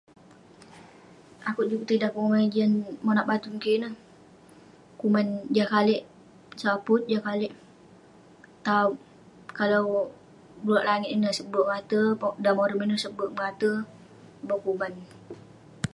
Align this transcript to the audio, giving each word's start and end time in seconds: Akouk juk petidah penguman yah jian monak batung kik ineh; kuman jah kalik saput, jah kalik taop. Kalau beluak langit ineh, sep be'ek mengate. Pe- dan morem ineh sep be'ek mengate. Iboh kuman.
Akouk 1.47 1.67
juk 1.69 1.81
petidah 1.81 2.11
penguman 2.13 2.41
yah 2.43 2.51
jian 2.53 2.71
monak 3.05 3.27
batung 3.31 3.57
kik 3.61 3.75
ineh; 3.77 3.95
kuman 4.99 5.27
jah 5.55 5.67
kalik 5.73 6.01
saput, 6.61 7.01
jah 7.11 7.21
kalik 7.27 7.53
taop. 8.65 8.93
Kalau 9.57 9.85
beluak 10.63 10.87
langit 10.89 11.09
ineh, 11.15 11.33
sep 11.35 11.47
be'ek 11.51 11.67
mengate. 11.67 12.01
Pe- 12.21 12.37
dan 12.43 12.53
morem 12.57 12.79
ineh 12.83 12.99
sep 13.01 13.13
be'ek 13.17 13.33
mengate. 13.35 13.71
Iboh 14.43 14.59
kuman. 14.65 14.93